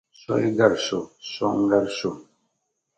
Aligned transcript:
So 0.19 0.33
yi 0.41 0.49
gari 0.57 0.79
so, 0.87 0.99
so 1.31 1.45
n-gari 1.57 1.91
so. 1.97 2.11